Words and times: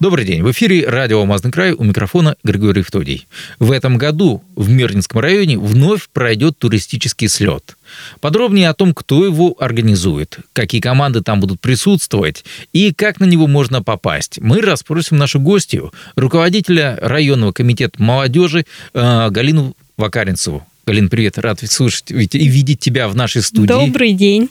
Добрый 0.00 0.24
день. 0.24 0.42
В 0.42 0.50
эфире 0.52 0.88
радио 0.88 1.18
«Алмазный 1.18 1.52
край» 1.52 1.72
у 1.72 1.84
микрофона 1.84 2.34
Григорий 2.42 2.80
Втодий. 2.80 3.28
В 3.58 3.70
этом 3.70 3.98
году 3.98 4.42
в 4.56 4.70
Мирнинском 4.70 5.20
районе 5.20 5.58
вновь 5.58 6.08
пройдет 6.08 6.56
туристический 6.56 7.28
слет. 7.28 7.76
Подробнее 8.18 8.70
о 8.70 8.74
том, 8.74 8.94
кто 8.94 9.26
его 9.26 9.54
организует, 9.58 10.38
какие 10.54 10.80
команды 10.80 11.20
там 11.20 11.38
будут 11.38 11.60
присутствовать 11.60 12.46
и 12.72 12.94
как 12.94 13.20
на 13.20 13.26
него 13.26 13.46
можно 13.46 13.82
попасть, 13.82 14.38
мы 14.40 14.62
расспросим 14.62 15.18
нашу 15.18 15.38
гостью, 15.38 15.92
руководителя 16.16 16.98
районного 17.02 17.52
комитета 17.52 18.02
молодежи 18.02 18.64
э, 18.94 19.28
Галину 19.28 19.76
Вакаринцеву. 19.98 20.66
Галин, 20.86 21.10
привет, 21.10 21.36
рад 21.36 21.60
слушать 21.70 22.10
и 22.10 22.48
видеть 22.48 22.80
тебя 22.80 23.06
в 23.06 23.14
нашей 23.14 23.42
студии. 23.42 23.66
Добрый 23.66 24.14
день. 24.14 24.48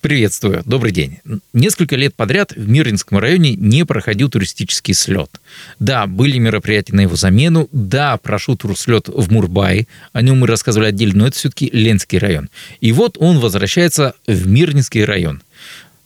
Приветствую, 0.00 0.62
добрый 0.64 0.92
день. 0.92 1.18
Несколько 1.52 1.96
лет 1.96 2.14
подряд 2.14 2.52
в 2.52 2.68
Мирнинском 2.68 3.18
районе 3.18 3.54
не 3.54 3.84
проходил 3.84 4.30
туристический 4.30 4.94
слет. 4.94 5.30
Да, 5.78 6.06
были 6.06 6.38
мероприятия 6.38 6.94
на 6.94 7.02
его 7.02 7.16
замену, 7.16 7.68
да, 7.70 8.16
прошел 8.16 8.56
турслет 8.56 9.08
в 9.08 9.30
Мурбае, 9.30 9.86
о 10.14 10.22
нем 10.22 10.38
мы 10.38 10.46
рассказывали 10.46 10.88
отдельно, 10.88 11.18
но 11.18 11.26
это 11.26 11.36
все-таки 11.36 11.68
Ленский 11.70 12.18
район. 12.18 12.48
И 12.80 12.92
вот 12.92 13.18
он 13.20 13.40
возвращается 13.40 14.14
в 14.26 14.46
Мирнинский 14.46 15.04
район. 15.04 15.42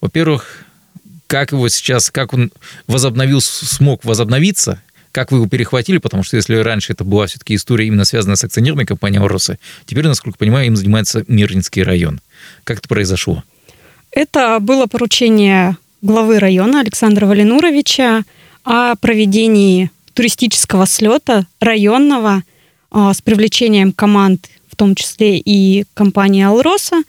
Во-первых, 0.01 0.65
как 1.29 1.53
его 1.53 1.69
сейчас, 1.69 2.11
как 2.11 2.33
он 2.35 2.51
возобновил, 2.89 3.41
смог 3.41 4.05
возобновиться, 4.05 4.83
как 5.13 5.31
вы 5.31 5.39
его 5.39 5.49
перехватили, 5.49 5.99
потому 5.99 6.25
что 6.25 6.37
если 6.37 6.57
раньше 6.57 6.95
это 6.95 7.05
была 7.05 7.27
все-таки 7.27 7.55
история 7.55 7.87
именно 7.87 8.05
связанная 8.05 8.37
с 8.37 8.43
акционерной 8.43 8.87
компанией 8.87 9.23
«Оросы», 9.23 9.61
теперь, 9.87 10.07
насколько 10.07 10.37
понимаю, 10.37 10.67
им 10.67 10.77
занимается 10.77 11.25
Мирнинский 11.29 11.85
район. 11.85 12.21
Как 12.65 12.79
это 12.79 12.89
произошло? 12.89 13.45
Это 14.19 14.59
было 14.59 14.87
поручение 14.87 15.77
главы 16.03 16.41
района 16.41 16.81
Александра 16.81 17.25
Валинуровича 17.25 18.25
о 18.65 18.97
проведении 18.97 19.93
туристического 20.13 20.89
слета 20.89 21.47
районного 21.61 22.43
а, 22.91 23.15
с 23.15 23.23
привлечением 23.23 23.93
команд, 23.93 24.49
в 24.67 24.75
том 24.75 24.97
числе 24.97 25.39
и 25.39 25.85
компании 25.95 26.43
«Алроса», 26.43 27.05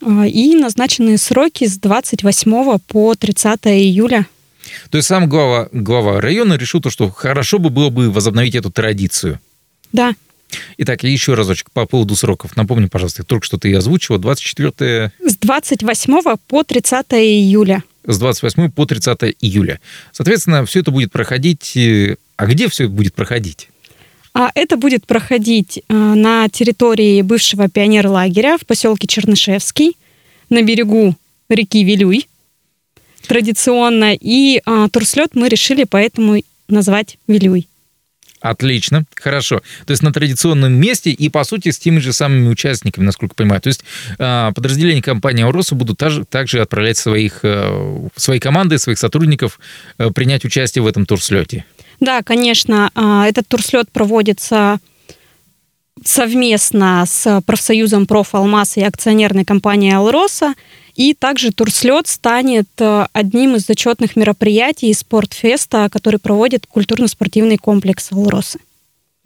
а, 0.00 0.26
и 0.26 0.54
назначенные 0.54 1.18
сроки 1.18 1.66
с 1.66 1.76
28 1.76 2.78
по 2.78 3.14
30 3.14 3.66
июля. 3.66 4.26
То 4.88 4.96
есть 4.96 5.08
сам 5.08 5.28
глава, 5.28 5.68
глава 5.70 6.18
района 6.18 6.54
решил 6.54 6.80
то, 6.80 6.88
что 6.88 7.10
хорошо 7.10 7.58
бы 7.58 7.68
было 7.68 7.90
бы 7.90 8.10
возобновить 8.10 8.54
эту 8.54 8.70
традицию. 8.70 9.38
Да. 9.92 10.14
Итак, 10.78 11.02
еще 11.04 11.34
разочек 11.34 11.70
по 11.70 11.86
поводу 11.86 12.16
сроков. 12.16 12.56
Напомни, 12.56 12.86
пожалуйста, 12.86 13.24
только 13.24 13.46
что 13.46 13.58
ты 13.58 13.74
озвучила, 13.74 14.18
24... 14.18 15.12
С 15.24 15.36
28 15.36 16.36
по 16.46 16.62
30 16.62 17.06
июля. 17.12 17.82
С 18.06 18.18
28 18.18 18.70
по 18.70 18.86
30 18.86 19.36
июля. 19.40 19.80
Соответственно, 20.12 20.64
все 20.66 20.80
это 20.80 20.90
будет 20.90 21.12
проходить... 21.12 21.76
Э, 21.76 22.16
а 22.36 22.46
где 22.46 22.68
все 22.68 22.84
это 22.84 22.92
будет 22.92 23.14
проходить? 23.14 23.68
А 24.34 24.50
это 24.54 24.76
будет 24.76 25.06
проходить 25.06 25.78
э, 25.78 25.94
на 25.94 26.48
территории 26.48 27.22
бывшего 27.22 27.68
пионерлагеря 27.68 28.56
в 28.58 28.66
поселке 28.66 29.06
Чернышевский, 29.06 29.96
на 30.48 30.62
берегу 30.62 31.14
реки 31.48 31.84
Вилюй, 31.84 32.26
традиционно. 33.26 34.14
И 34.18 34.60
а, 34.64 34.88
турслет 34.88 35.34
мы 35.34 35.48
решили 35.48 35.84
поэтому 35.84 36.42
назвать 36.68 37.18
Вилюй. 37.26 37.68
Отлично, 38.42 39.04
хорошо. 39.14 39.62
То 39.86 39.92
есть 39.92 40.02
на 40.02 40.12
традиционном 40.12 40.72
месте 40.72 41.10
и, 41.10 41.28
по 41.28 41.44
сути, 41.44 41.70
с 41.70 41.78
теми 41.78 42.00
же 42.00 42.12
самыми 42.12 42.48
участниками, 42.48 43.04
насколько 43.04 43.36
понимаю. 43.36 43.60
То 43.60 43.68
есть 43.68 43.84
а, 44.18 44.50
подразделения 44.50 45.00
компании 45.00 45.44
«Ауроса» 45.44 45.76
будут 45.76 45.96
также, 45.96 46.24
также 46.24 46.60
отправлять 46.60 46.96
своих, 46.96 47.40
э, 47.44 48.08
свои 48.16 48.40
команды, 48.40 48.78
своих 48.78 48.98
сотрудников 48.98 49.60
э, 49.98 50.10
принять 50.10 50.44
участие 50.44 50.82
в 50.82 50.88
этом 50.88 51.06
турслете. 51.06 51.64
Да, 52.00 52.22
конечно. 52.24 52.90
А, 52.96 53.28
этот 53.28 53.46
турслет 53.46 53.90
проводится 53.92 54.80
совместно 56.06 57.04
с 57.06 57.42
профсоюзом 57.46 58.06
«Профалмаз» 58.06 58.76
и 58.76 58.82
акционерной 58.82 59.44
компанией 59.44 59.92
«Алроса». 59.92 60.54
И 60.94 61.14
также 61.14 61.52
турслет 61.52 62.06
станет 62.06 62.68
э, 62.78 63.06
одним 63.14 63.56
из 63.56 63.66
зачетных 63.66 64.14
мероприятий 64.14 64.92
спортфеста, 64.92 65.88
который 65.90 66.18
проводит 66.18 66.66
культурно-спортивный 66.66 67.56
комплекс 67.56 68.12
«Алросы». 68.12 68.58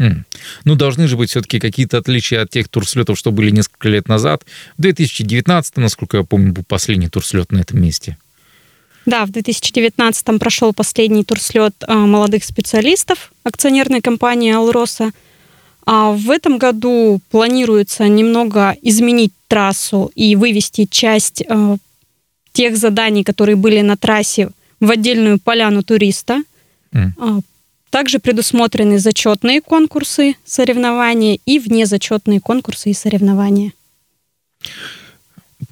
Mm. 0.00 0.24
Ну, 0.64 0.74
должны 0.74 1.08
же 1.08 1.16
быть 1.16 1.30
все-таки 1.30 1.58
какие-то 1.58 1.98
отличия 1.98 2.42
от 2.42 2.50
тех 2.50 2.68
турслетов, 2.68 3.18
что 3.18 3.32
были 3.32 3.50
несколько 3.50 3.88
лет 3.88 4.08
назад. 4.08 4.44
В 4.76 4.82
2019, 4.82 5.76
насколько 5.78 6.18
я 6.18 6.22
помню, 6.22 6.52
был 6.52 6.64
последний 6.64 7.08
турслет 7.08 7.50
на 7.50 7.58
этом 7.58 7.80
месте. 7.80 8.16
Да, 9.06 9.24
в 9.24 9.30
2019 9.30 10.38
прошел 10.38 10.74
последний 10.74 11.24
турслет 11.24 11.74
э, 11.86 11.94
молодых 11.94 12.44
специалистов 12.44 13.32
акционерной 13.44 14.00
компании 14.00 14.52
«Алроса». 14.52 15.12
А 15.86 16.10
в 16.12 16.30
этом 16.30 16.58
году 16.58 17.20
планируется 17.30 18.08
немного 18.08 18.76
изменить 18.82 19.32
трассу 19.46 20.10
и 20.16 20.34
вывести 20.34 20.86
часть 20.86 21.44
э, 21.48 21.76
тех 22.52 22.76
заданий, 22.76 23.22
которые 23.22 23.54
были 23.54 23.80
на 23.82 23.96
трассе, 23.96 24.50
в 24.80 24.90
отдельную 24.90 25.38
поляну 25.38 25.82
туриста. 25.82 26.42
Mm. 26.92 27.42
Также 27.90 28.18
предусмотрены 28.18 28.98
зачетные 28.98 29.60
конкурсы, 29.60 30.34
соревнования 30.44 31.38
и 31.46 31.58
внезачетные 31.58 32.40
конкурсы 32.40 32.90
и 32.90 32.94
соревнования. 32.94 33.72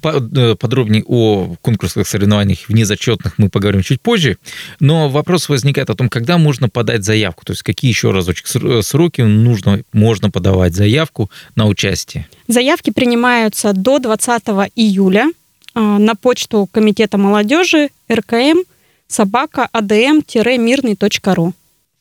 Э, 0.05 0.55
подробнее 0.55 1.03
о 1.07 1.55
конкурсах, 1.61 2.07
соревнованиях 2.07 2.69
внезачетных 2.69 3.37
мы 3.37 3.49
поговорим 3.49 3.81
чуть 3.81 4.01
позже. 4.01 4.37
Но 4.79 5.09
вопрос 5.09 5.49
возникает 5.49 5.89
о 5.89 5.95
том, 5.95 6.09
когда 6.09 6.37
можно 6.37 6.69
подать 6.69 7.03
заявку, 7.03 7.43
то 7.45 7.53
есть 7.53 7.63
какие 7.63 7.89
еще 7.89 8.11
разочек 8.11 8.45
э, 8.55 8.81
сроки 8.83 9.21
нужно, 9.21 9.83
можно 9.93 10.29
подавать 10.29 10.75
заявку 10.75 11.31
на 11.55 11.65
участие. 11.65 12.27
Заявки 12.47 12.91
принимаются 12.91 13.73
до 13.73 13.99
20 13.99 14.43
июля 14.75 15.31
э, 15.73 15.79
на 15.79 16.15
почту 16.15 16.69
Комитета 16.71 17.17
молодежи 17.17 17.89
РКМ 18.11 18.59
собака 19.07 19.69
adm-мирный.ру. 19.73 21.53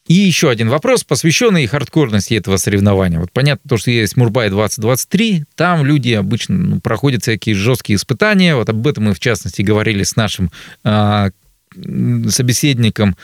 И 0.06 0.14
еще 0.14 0.50
один 0.50 0.68
вопрос, 0.68 1.02
посвященный 1.02 1.66
хардкорности 1.66 2.34
этого 2.34 2.58
соревнования. 2.58 3.18
Вот 3.18 3.32
понятно, 3.32 3.66
то, 3.68 3.78
что 3.78 3.90
есть 3.90 4.18
Мурбай 4.18 4.50
2023, 4.50 5.44
там 5.54 5.86
люди 5.86 6.12
обычно 6.12 6.56
ну, 6.56 6.80
проходят 6.80 7.22
всякие 7.22 7.54
жесткие 7.54 7.96
испытания. 7.96 8.54
Вот 8.54 8.68
об 8.68 8.86
этом 8.86 9.04
мы, 9.04 9.14
в 9.14 9.20
частности, 9.20 9.62
говорили 9.62 10.02
с 10.02 10.14
нашим 10.14 10.50
э, 10.84 11.30
собеседником 12.28 13.16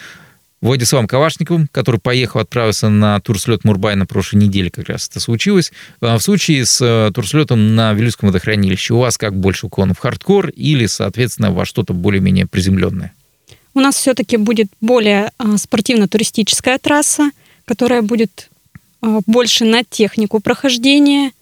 Владиславом 0.62 1.06
Кавашниковым, 1.06 1.68
который 1.70 2.00
поехал, 2.00 2.40
отправился 2.40 2.88
на 2.88 3.20
турслет 3.20 3.64
Мурбай 3.64 3.94
на 3.96 4.06
прошлой 4.06 4.38
неделе, 4.38 4.70
как 4.70 4.88
раз 4.88 5.08
это 5.08 5.20
случилось. 5.20 5.72
А 6.00 6.16
в 6.16 6.22
случае 6.22 6.64
с 6.64 6.80
э, 6.82 7.10
турслетом 7.14 7.74
на 7.74 7.92
Вилюйском 7.92 8.28
водохранилище 8.28 8.94
у 8.94 8.98
вас 8.98 9.18
как 9.18 9.36
больше 9.36 9.66
уклонов? 9.66 9.98
Хардкор 9.98 10.48
или, 10.48 10.86
соответственно, 10.86 11.50
во 11.50 11.66
что-то 11.66 11.92
более-менее 11.92 12.46
приземленное? 12.46 13.12
У 13.74 13.80
нас 13.80 13.96
все-таки 13.96 14.36
будет 14.36 14.68
более 14.80 15.32
а, 15.38 15.56
спортивно-туристическая 15.56 16.78
трасса, 16.78 17.30
которая 17.64 18.02
будет 18.02 18.50
а, 19.00 19.20
больше 19.26 19.64
на 19.64 19.84
технику 19.84 20.40
прохождения 20.40 21.32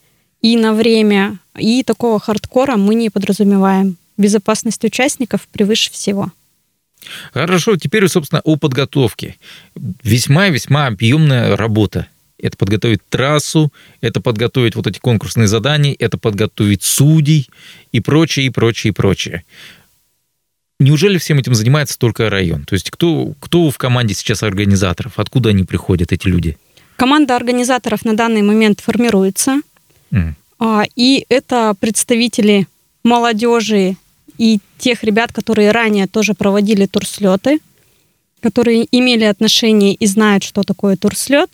и 0.42 0.56
на 0.56 0.74
время. 0.74 1.38
И 1.58 1.82
такого 1.82 2.20
хардкора 2.20 2.76
мы 2.76 2.94
не 2.94 3.10
подразумеваем. 3.10 3.96
Безопасность 4.16 4.84
участников 4.84 5.48
превыше 5.48 5.90
всего. 5.90 6.30
Хорошо, 7.32 7.76
теперь, 7.76 8.06
собственно, 8.08 8.40
о 8.44 8.56
подготовке. 8.56 9.36
Весьма-весьма 9.74 10.86
объемная 10.86 11.56
работа. 11.56 12.08
Это 12.40 12.56
подготовить 12.56 13.00
трассу, 13.08 13.72
это 14.00 14.20
подготовить 14.20 14.76
вот 14.76 14.86
эти 14.86 14.98
конкурсные 15.00 15.48
задания, 15.48 15.96
это 15.98 16.18
подготовить 16.18 16.84
судей 16.84 17.50
и 17.90 18.00
прочее, 18.00 18.46
и 18.46 18.50
прочее, 18.50 18.90
и 18.92 18.94
прочее. 18.94 19.44
Неужели 20.80 21.18
всем 21.18 21.38
этим 21.38 21.54
занимается 21.54 21.98
только 21.98 22.30
район? 22.30 22.64
То 22.64 22.74
есть 22.74 22.90
кто, 22.90 23.34
кто 23.40 23.70
в 23.70 23.78
команде 23.78 24.14
сейчас 24.14 24.42
организаторов? 24.42 25.18
Откуда 25.18 25.48
они 25.50 25.64
приходят, 25.64 26.12
эти 26.12 26.28
люди? 26.28 26.56
Команда 26.96 27.34
организаторов 27.36 28.04
на 28.04 28.14
данный 28.14 28.42
момент 28.42 28.80
формируется. 28.80 29.60
Mm. 30.12 30.34
И 30.94 31.26
это 31.28 31.74
представители 31.78 32.66
молодежи 33.02 33.96
и 34.38 34.60
тех 34.78 35.02
ребят, 35.02 35.32
которые 35.32 35.72
ранее 35.72 36.06
тоже 36.06 36.34
проводили 36.34 36.86
турслеты, 36.86 37.58
которые 38.40 38.86
имели 38.92 39.24
отношение 39.24 39.94
и 39.94 40.06
знают, 40.06 40.44
что 40.44 40.62
такое 40.62 40.96
турслет. 40.96 41.50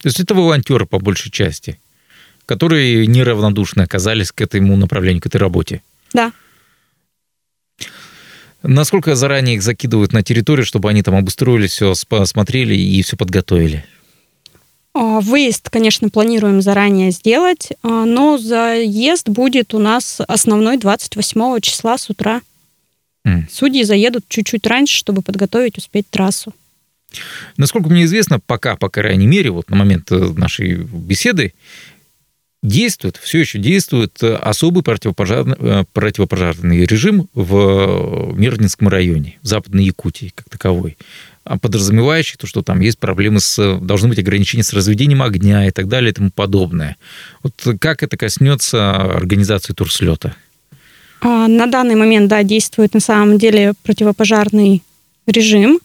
То 0.00 0.06
есть 0.06 0.20
это 0.20 0.34
волонтеры 0.34 0.86
по 0.86 1.00
большей 1.00 1.32
части, 1.32 1.80
которые 2.46 3.08
неравнодушно 3.08 3.82
оказались 3.82 4.30
к 4.30 4.40
этому 4.40 4.76
направлению, 4.76 5.20
к 5.20 5.26
этой 5.26 5.38
работе. 5.38 5.82
Да. 6.12 6.32
Насколько 8.62 9.14
заранее 9.14 9.56
их 9.56 9.62
закидывают 9.62 10.12
на 10.12 10.22
территорию, 10.22 10.66
чтобы 10.66 10.90
они 10.90 11.02
там 11.02 11.14
обустроились, 11.14 11.72
все 11.72 11.94
посмотрели 12.08 12.74
и 12.74 13.02
все 13.02 13.16
подготовили? 13.16 13.84
А, 14.94 15.20
выезд, 15.20 15.70
конечно, 15.70 16.08
планируем 16.08 16.60
заранее 16.60 17.12
сделать, 17.12 17.68
а, 17.82 18.04
но 18.04 18.36
заезд 18.36 19.28
будет 19.28 19.74
у 19.74 19.78
нас 19.78 20.20
основной 20.26 20.76
28 20.76 21.60
числа 21.60 21.98
с 21.98 22.10
утра. 22.10 22.42
Mm. 23.24 23.44
Судьи 23.50 23.84
заедут 23.84 24.24
чуть-чуть 24.28 24.66
раньше, 24.66 24.96
чтобы 24.96 25.22
подготовить, 25.22 25.78
успеть 25.78 26.10
трассу. 26.10 26.52
Насколько 27.56 27.88
мне 27.88 28.04
известно, 28.04 28.40
пока, 28.40 28.76
по 28.76 28.88
крайней 28.88 29.26
мере, 29.26 29.50
вот 29.50 29.70
на 29.70 29.76
момент 29.76 30.10
э, 30.10 30.16
нашей 30.36 30.74
беседы, 30.76 31.54
действует, 32.62 33.16
все 33.16 33.38
еще 33.40 33.58
действует 33.58 34.22
особый 34.22 34.82
противопожарный, 34.82 35.56
э, 35.58 35.84
противопожарный 35.92 36.84
режим 36.84 37.28
в 37.34 38.34
Мирнинском 38.36 38.88
районе, 38.88 39.38
в 39.42 39.46
Западной 39.46 39.84
Якутии 39.84 40.32
как 40.34 40.48
таковой, 40.48 40.96
а 41.44 41.58
подразумевающий 41.58 42.36
то, 42.36 42.46
что 42.46 42.62
там 42.62 42.80
есть 42.80 42.98
проблемы 42.98 43.40
с, 43.40 43.78
должны 43.80 44.08
быть 44.08 44.18
ограничения 44.18 44.64
с 44.64 44.72
разведением 44.72 45.22
огня 45.22 45.66
и 45.66 45.70
так 45.70 45.88
далее 45.88 46.10
и 46.10 46.14
тому 46.14 46.30
подобное. 46.30 46.96
Вот 47.42 47.54
как 47.80 48.02
это 48.02 48.16
коснется 48.16 48.92
организации 48.92 49.72
турслета? 49.72 50.34
А, 51.20 51.48
на 51.48 51.66
данный 51.66 51.94
момент, 51.94 52.28
да, 52.28 52.42
действует 52.42 52.94
на 52.94 53.00
самом 53.00 53.38
деле 53.38 53.72
противопожарный 53.82 54.82
режим. 55.26 55.80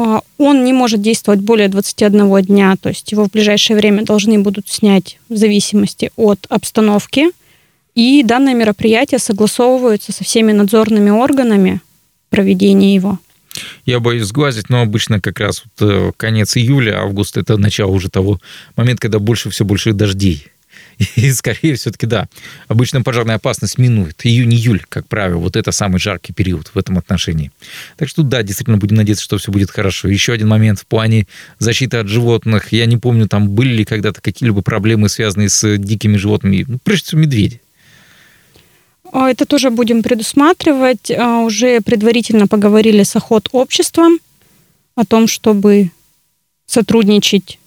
А, 0.00 0.22
он 0.38 0.64
не 0.64 0.72
может 0.72 1.02
действовать 1.02 1.40
более 1.40 1.66
21 1.66 2.42
дня, 2.42 2.76
то 2.80 2.88
есть 2.88 3.10
его 3.10 3.24
в 3.24 3.32
ближайшее 3.32 3.76
время 3.76 4.04
должны 4.04 4.38
будут 4.38 4.68
снять 4.68 5.18
в 5.28 5.36
зависимости 5.36 6.12
от 6.14 6.46
обстановки. 6.48 7.30
И 7.96 8.22
данное 8.22 8.54
мероприятие 8.54 9.18
согласовывается 9.18 10.12
со 10.12 10.22
всеми 10.22 10.52
надзорными 10.52 11.10
органами 11.10 11.80
проведения 12.30 12.94
его. 12.94 13.18
Я 13.86 13.98
боюсь 13.98 14.26
сглазить, 14.28 14.68
но 14.68 14.82
обычно 14.82 15.20
как 15.20 15.40
раз 15.40 15.64
вот 15.64 15.90
э, 15.90 16.12
конец 16.16 16.56
июля, 16.56 17.00
август– 17.00 17.36
это 17.36 17.56
начало 17.56 17.90
уже 17.90 18.08
того 18.08 18.38
момента, 18.76 19.02
когда 19.02 19.18
больше 19.18 19.50
все 19.50 19.64
больше 19.64 19.94
дождей. 19.94 20.46
И 21.16 21.30
скорее 21.32 21.74
все-таки, 21.76 22.06
да, 22.06 22.28
обычно 22.66 23.02
пожарная 23.02 23.36
опасность 23.36 23.78
минует. 23.78 24.20
Июнь-июль, 24.24 24.84
как 24.88 25.06
правило, 25.06 25.38
вот 25.38 25.56
это 25.56 25.70
самый 25.70 25.98
жаркий 25.98 26.32
период 26.32 26.68
в 26.74 26.78
этом 26.78 26.98
отношении. 26.98 27.52
Так 27.96 28.08
что 28.08 28.22
да, 28.22 28.42
действительно 28.42 28.78
будем 28.78 28.96
надеяться, 28.96 29.24
что 29.24 29.38
все 29.38 29.52
будет 29.52 29.70
хорошо. 29.70 30.08
Еще 30.08 30.32
один 30.32 30.48
момент 30.48 30.80
в 30.80 30.86
плане 30.86 31.26
защиты 31.58 31.98
от 31.98 32.08
животных. 32.08 32.72
Я 32.72 32.86
не 32.86 32.96
помню, 32.96 33.28
там 33.28 33.48
были 33.48 33.74
ли 33.74 33.84
когда-то 33.84 34.20
какие-либо 34.20 34.62
проблемы, 34.62 35.08
связанные 35.08 35.48
с 35.48 35.78
дикими 35.78 36.16
животными. 36.16 36.64
Ну, 36.66 36.78
прежде 36.82 37.06
всего, 37.06 37.20
медведи. 37.20 37.60
А, 39.12 39.30
это 39.30 39.46
тоже 39.46 39.70
будем 39.70 40.02
предусматривать. 40.02 41.12
А, 41.12 41.40
уже 41.40 41.80
предварительно 41.80 42.48
поговорили 42.48 43.04
с 43.04 43.14
охот 43.14 43.48
обществом 43.52 44.18
о 44.96 45.04
том, 45.04 45.28
чтобы 45.28 45.92
сотрудничать 46.66 47.60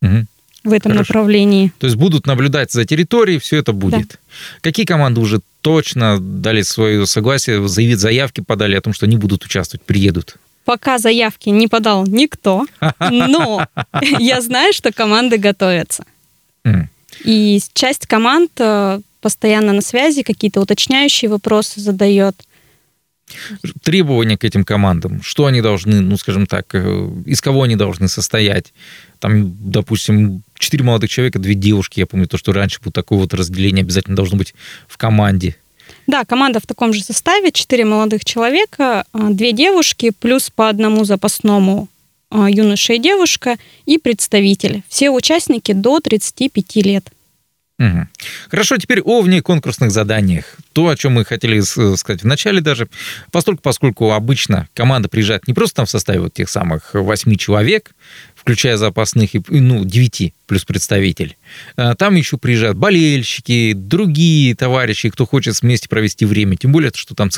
угу 0.00 0.26
в 0.64 0.72
этом 0.72 0.92
Хорошо. 0.92 1.12
направлении. 1.12 1.72
То 1.78 1.86
есть 1.86 1.96
будут 1.96 2.26
наблюдать 2.26 2.72
за 2.72 2.84
территорией, 2.84 3.38
все 3.38 3.58
это 3.58 3.72
будет. 3.72 4.08
Да. 4.08 4.16
Какие 4.62 4.86
команды 4.86 5.20
уже 5.20 5.40
точно 5.60 6.18
дали 6.20 6.62
свое 6.62 7.06
согласие, 7.06 7.66
заявить 7.68 8.00
заявки 8.00 8.40
подали 8.40 8.74
о 8.74 8.80
том, 8.80 8.92
что 8.92 9.06
они 9.06 9.16
будут 9.16 9.44
участвовать, 9.44 9.84
приедут? 9.84 10.36
Пока 10.64 10.98
заявки 10.98 11.50
не 11.50 11.68
подал 11.68 12.06
никто, 12.06 12.66
но 12.98 13.66
я 14.18 14.40
знаю, 14.40 14.72
что 14.72 14.92
команды 14.92 15.36
готовятся. 15.36 16.04
И 17.24 17.60
часть 17.74 18.06
команд 18.06 18.50
э, 18.58 19.00
постоянно 19.20 19.72
на 19.72 19.82
связи, 19.82 20.22
какие-то 20.22 20.60
уточняющие 20.60 21.30
вопросы 21.30 21.80
задает– 21.80 22.34
требования 23.82 24.36
к 24.36 24.44
этим 24.44 24.64
командам, 24.64 25.22
что 25.22 25.46
они 25.46 25.60
должны, 25.60 26.00
ну, 26.00 26.16
скажем 26.16 26.46
так, 26.46 26.66
э, 26.74 27.10
из 27.26 27.40
кого 27.40 27.62
они 27.62 27.76
должны 27.76 28.08
состоять. 28.08 28.72
Там, 29.18 29.54
допустим, 29.60 30.42
четыре 30.58 30.84
молодых 30.84 31.10
человека, 31.10 31.38
две 31.38 31.54
девушки. 31.54 32.00
Я 32.00 32.06
помню 32.06 32.26
то, 32.26 32.36
что 32.36 32.52
раньше 32.52 32.80
было 32.82 32.92
такое 32.92 33.18
вот 33.18 33.34
разделение 33.34 33.82
обязательно 33.82 34.16
должно 34.16 34.36
быть 34.36 34.54
в 34.86 34.96
команде. 34.96 35.56
Да, 36.06 36.24
команда 36.24 36.60
в 36.60 36.66
таком 36.66 36.92
же 36.92 37.02
составе, 37.02 37.50
четыре 37.50 37.84
молодых 37.84 38.24
человека, 38.24 39.04
а, 39.12 39.30
две 39.30 39.52
девушки, 39.52 40.12
плюс 40.18 40.50
по 40.50 40.68
одному 40.68 41.04
запасному 41.04 41.88
а, 42.30 42.50
юноша 42.50 42.94
и 42.94 42.98
девушка 42.98 43.56
и 43.86 43.98
представитель. 43.98 44.82
Все 44.88 45.10
участники 45.10 45.72
до 45.72 46.00
35 46.00 46.76
лет. 46.76 47.10
Угу. 47.78 48.06
Хорошо, 48.48 48.76
теперь 48.76 49.00
о 49.00 49.22
внеконкурсных 49.22 49.90
заданиях. 49.90 50.56
То, 50.72 50.88
о 50.88 50.96
чем 50.96 51.12
мы 51.14 51.24
хотели 51.24 51.60
сказать 51.96 52.22
в 52.22 52.26
начале 52.26 52.60
даже, 52.60 52.88
поскольку, 53.30 53.62
поскольку 53.62 54.12
обычно 54.12 54.68
команда 54.74 55.08
приезжает 55.08 55.46
не 55.46 55.54
просто 55.54 55.76
там 55.76 55.86
в 55.86 55.90
составе 55.90 56.20
вот 56.20 56.32
тех 56.34 56.48
самых 56.48 56.90
восьми 56.94 57.38
человек, 57.38 57.92
включая 58.44 58.76
запасных, 58.76 59.34
и, 59.34 59.40
ну, 59.48 59.86
9 59.86 60.34
плюс 60.46 60.66
представитель. 60.66 61.34
А, 61.76 61.94
там 61.94 62.14
еще 62.14 62.36
приезжают 62.36 62.76
болельщики, 62.76 63.72
другие 63.72 64.54
товарищи, 64.54 65.08
кто 65.08 65.24
хочет 65.24 65.58
вместе 65.62 65.88
провести 65.88 66.26
время. 66.26 66.56
Тем 66.56 66.70
более, 66.70 66.92
что 66.94 67.14
там 67.14 67.30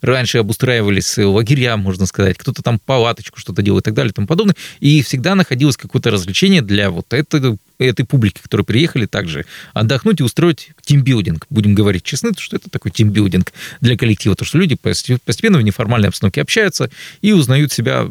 раньше 0.00 0.38
обустраивались 0.38 1.18
лагеря, 1.18 1.76
можно 1.76 2.06
сказать. 2.06 2.38
Кто-то 2.38 2.62
там 2.62 2.78
палаточку 2.78 3.38
что-то 3.38 3.60
делал 3.60 3.80
и 3.80 3.82
так 3.82 3.92
далее 3.92 4.10
и 4.10 4.14
тому 4.14 4.26
подобное. 4.26 4.56
И 4.80 5.02
всегда 5.02 5.34
находилось 5.34 5.76
какое-то 5.76 6.10
развлечение 6.10 6.62
для 6.62 6.90
вот 6.90 7.12
этой, 7.12 7.58
этой 7.78 8.06
публики, 8.06 8.40
которые 8.42 8.64
приехали 8.64 9.04
также 9.04 9.44
отдохнуть 9.74 10.20
и 10.20 10.22
устроить 10.22 10.70
тимбилдинг. 10.80 11.46
Будем 11.50 11.74
говорить 11.74 12.04
честно, 12.04 12.30
что 12.38 12.56
это 12.56 12.70
такой 12.70 12.90
тимбилдинг 12.90 13.52
для 13.82 13.98
коллектива. 13.98 14.34
То, 14.34 14.46
что 14.46 14.56
люди 14.56 14.76
постепенно 14.76 15.58
в 15.58 15.62
неформальной 15.62 16.08
обстановке 16.08 16.40
общаются 16.40 16.90
и 17.20 17.32
узнают 17.32 17.70
себя 17.70 18.08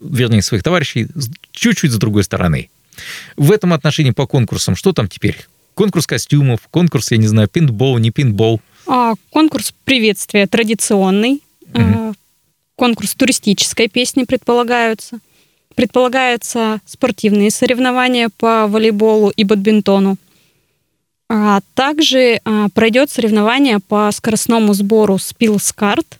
вернее, 0.00 0.42
своих 0.42 0.62
товарищей 0.62 1.08
чуть-чуть 1.52 1.92
с 1.92 1.98
другой 1.98 2.24
стороны. 2.24 2.70
В 3.36 3.52
этом 3.52 3.72
отношении 3.72 4.10
по 4.10 4.26
конкурсам, 4.26 4.76
что 4.76 4.92
там 4.92 5.08
теперь? 5.08 5.46
Конкурс 5.74 6.06
костюмов, 6.06 6.60
конкурс, 6.70 7.12
я 7.12 7.18
не 7.18 7.28
знаю, 7.28 7.48
пейнтбол, 7.48 7.98
не 7.98 8.10
пейнтбол. 8.10 8.60
А, 8.86 9.14
конкурс 9.30 9.72
приветствия 9.84 10.46
традиционный. 10.46 11.42
Угу. 11.72 11.80
А, 11.80 12.12
конкурс 12.74 13.14
туристической 13.14 13.88
песни 13.88 14.24
предполагаются. 14.24 15.20
Предполагаются 15.74 16.80
спортивные 16.84 17.50
соревнования 17.50 18.30
по 18.36 18.66
волейболу 18.66 19.30
и 19.30 19.44
бадминтону. 19.44 20.16
А 21.28 21.60
также 21.74 22.40
а, 22.44 22.68
пройдет 22.70 23.10
соревнование 23.10 23.78
по 23.78 24.10
скоростному 24.10 24.74
сбору 24.74 25.18
спилскарт 25.18 26.18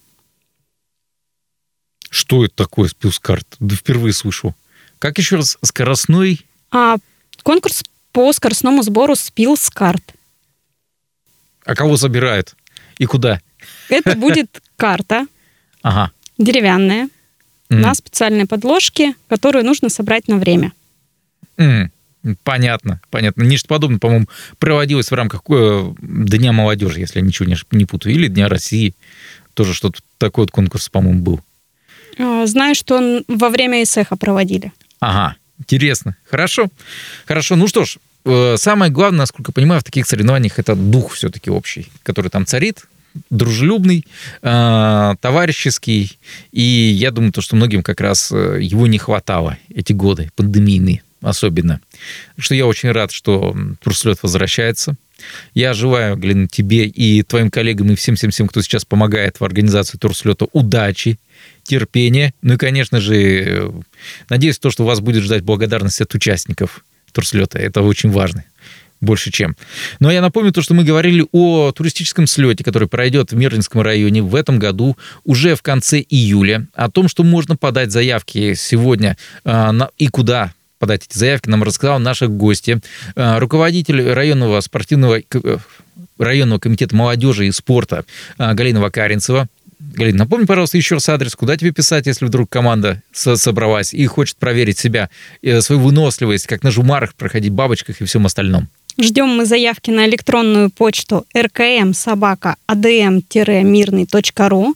что 2.11 2.45
это 2.45 2.55
такое 2.55 2.89
спилскарт? 2.89 3.47
Да 3.61 3.77
впервые 3.77 4.13
слышу. 4.13 4.55
Как 4.99 5.19
еще 5.19 5.37
раз? 5.37 5.59
Скоростной? 5.63 6.45
А, 6.71 6.97
конкурс 7.43 7.83
по 8.13 8.33
скоростному 8.33 8.83
сбору 8.83 9.15
спилскарт. 9.15 10.15
А 11.65 11.75
кого 11.75 11.97
забирают? 11.97 12.57
И 12.99 13.05
куда? 13.05 13.41
Это 13.89 14.17
будет 14.17 14.63
карта. 14.77 15.27
Ага. 15.81 16.11
Деревянная. 16.39 17.09
Mm. 17.71 17.77
На 17.77 17.95
специальной 17.95 18.47
подложке, 18.47 19.15
которую 19.29 19.65
нужно 19.65 19.89
собрать 19.89 20.27
на 20.27 20.37
время. 20.37 20.73
Mm. 21.57 21.91
Понятно, 22.43 23.01
понятно. 23.11 23.43
Нечто 23.43 23.69
подобное, 23.69 24.01
по-моему, 24.01 24.27
проводилось 24.59 25.11
в 25.11 25.15
рамках 25.15 25.43
э, 25.49 25.95
Дня 26.01 26.53
молодежи, 26.53 26.99
если 26.99 27.21
я 27.21 27.25
ничего 27.25 27.49
не, 27.49 27.57
не 27.71 27.85
путаю, 27.85 28.15
или 28.15 28.27
Дня 28.27 28.49
России. 28.49 28.95
Тоже 29.55 29.73
что-то 29.73 30.01
такой 30.19 30.43
вот 30.43 30.51
конкурс, 30.51 30.89
по-моему, 30.89 31.21
был. 31.21 31.41
А, 32.19 32.47
знаю, 32.47 32.75
что 32.75 33.23
во 33.29 33.49
время 33.49 33.83
ИСЭХа 33.83 34.17
проводили. 34.17 34.73
Ага, 35.01 35.37
интересно. 35.59 36.17
Хорошо. 36.29 36.69
Хорошо. 37.27 37.57
Ну 37.57 37.69
что 37.69 37.85
ж, 37.85 37.99
э, 38.25 38.57
самое 38.57 38.91
главное, 38.91 39.21
насколько 39.21 39.51
я 39.51 39.55
понимаю, 39.55 39.81
в 39.81 39.85
таких 39.85 40.07
соревнованиях 40.07 40.59
это 40.59 40.75
дух 40.75 41.13
все-таки 41.13 41.51
общий, 41.51 41.89
который 42.03 42.29
там 42.31 42.47
царит, 42.47 42.85
дружелюбный, 43.31 44.07
э, 44.43 45.15
товарищеский. 45.21 46.19
И 46.53 46.63
я 46.63 47.11
думаю, 47.11 47.33
то, 47.33 47.41
что 47.41 47.57
многим 47.57 47.83
как 47.83 48.01
раз 48.01 48.33
э, 48.33 48.59
его 48.61 48.87
не 48.87 48.99
хватало 48.99 49.57
эти 49.69 49.93
годы 49.93 50.31
пандемийные 50.37 51.03
особенно. 51.21 51.81
Что 52.39 52.55
я 52.55 52.67
очень 52.67 52.91
рад, 52.93 53.11
что 53.11 53.57
турслет 53.83 54.19
возвращается. 54.23 54.95
Я 55.55 55.75
желаю, 55.75 56.17
Глин, 56.17 56.49
тебе 56.49 56.87
и 56.87 57.23
твоим 57.23 57.51
коллегам, 57.51 57.91
и 57.91 57.95
всем-всем-всем, 57.95 58.49
кто 58.49 58.63
сейчас 58.63 58.85
помогает 58.85 59.41
в 59.41 59.45
организации 59.45 59.99
турслета, 59.99 60.47
удачи, 60.53 61.19
терпения. 61.63 62.33
Ну 62.43 62.55
и, 62.55 62.57
конечно 62.57 63.01
же, 63.01 63.73
надеюсь, 64.29 64.59
то, 64.59 64.71
что 64.71 64.85
вас 64.85 65.01
будет 65.01 65.23
ждать 65.23 65.43
благодарность 65.43 66.01
от 66.01 66.15
участников 66.15 66.85
турслета. 67.13 67.59
Это 67.59 67.83
очень 67.83 68.11
важно 68.11 68.45
больше 69.01 69.31
чем. 69.31 69.57
Но 70.01 70.11
я 70.11 70.21
напомню 70.21 70.53
то, 70.53 70.63
что 70.63 70.75
мы 70.75 70.85
говорили 70.85 71.25
о 71.33 71.73
туристическом 71.73 72.27
слете, 72.27 72.65
который 72.65 72.89
пройдет 72.89 73.33
в 73.33 73.37
Мирлинском 73.37 73.81
районе 73.81 74.23
в 74.23 74.35
этом 74.35 74.59
году 74.59 74.97
уже 75.25 75.55
в 75.55 75.63
конце 75.63 76.01
июля, 76.01 76.67
о 76.75 76.91
том, 76.91 77.09
что 77.09 77.23
можно 77.23 77.57
подать 77.57 77.93
заявки 77.93 78.55
сегодня 78.55 79.17
э, 79.45 79.71
на, 79.71 79.91
и 79.99 80.09
куда 80.09 80.53
подать 80.79 81.07
эти 81.09 81.19
заявки, 81.19 81.49
нам 81.49 81.63
рассказал 81.63 81.99
наши 81.99 82.29
гости. 82.29 82.81
Э, 83.17 83.39
руководитель 83.39 84.13
районного 84.13 84.61
спортивного 84.61 85.21
э, 85.21 85.57
районного 86.19 86.59
комитета 86.59 86.97
молодежи 86.97 87.47
и 87.47 87.53
спорта 87.53 88.05
э, 88.39 88.55
Галина 88.55 88.81
Вакаринцева, 88.81 89.49
Галин, 89.81 90.17
напомни, 90.17 90.45
пожалуйста, 90.45 90.77
еще 90.77 90.97
раз 90.97 91.09
адрес, 91.09 91.37
куда 91.37 91.57
тебе 91.57 91.71
писать, 91.71 92.07
если 92.07 92.25
вдруг 92.25 92.51
команда 92.51 93.01
собралась 93.13 93.95
и 93.95 94.05
хочет 94.07 94.37
проверить 94.37 94.77
себя, 94.77 95.09
свою 95.61 95.81
выносливость, 95.81 96.49
как 96.49 96.65
на 96.65 96.73
жумарах 96.73 97.15
проходить, 97.15 97.53
бабочках 97.53 98.01
и 98.01 98.05
всем 98.05 98.27
остальном. 98.27 98.69
Ждем 99.01 99.29
мы 99.29 99.45
заявки 99.45 99.93
на 99.93 100.07
электронную 100.07 100.71
почту 100.71 101.25
rkm 101.33 101.95
собака 101.95 102.57
adm-мирный.ру. 102.67 104.75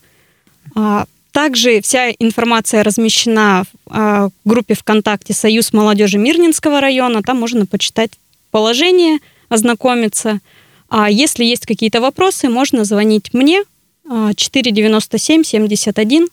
А, 1.32 1.38
также 1.38 1.80
вся 1.80 2.10
информация 2.18 2.82
размещена 2.82 3.64
а, 3.86 4.28
в 4.28 4.48
группе 4.48 4.74
ВКонтакте 4.74 5.34
«Союз 5.34 5.72
молодежи 5.72 6.18
Мирнинского 6.18 6.80
района». 6.80 7.22
Там 7.22 7.38
можно 7.38 7.66
почитать 7.66 8.12
положение, 8.50 9.18
ознакомиться. 9.48 10.40
А 10.88 11.10
если 11.10 11.44
есть 11.44 11.66
какие-то 11.66 12.00
вопросы, 12.00 12.48
можно 12.48 12.84
звонить 12.84 13.32
мне 13.32 13.62
497 14.04 15.44
71. 15.44 16.28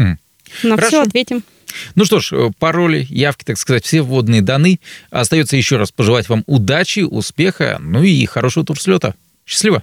Mm. 0.00 0.16
На 0.64 0.76
Хорошо. 0.76 0.88
все 0.88 1.02
ответим. 1.02 1.44
Ну 1.94 2.04
что 2.04 2.20
ж, 2.20 2.32
э, 2.32 2.50
пароли, 2.58 3.06
явки, 3.08 3.44
так 3.44 3.56
сказать, 3.56 3.84
все 3.84 4.02
вводные 4.02 4.42
даны. 4.42 4.80
Остается 5.10 5.56
еще 5.56 5.76
раз 5.76 5.90
пожелать 5.90 6.28
вам 6.28 6.44
удачи, 6.46 7.00
успеха, 7.00 7.78
ну 7.80 8.02
и 8.02 8.24
хорошего 8.26 8.64
турслета. 8.64 9.14
Счастливо! 9.46 9.82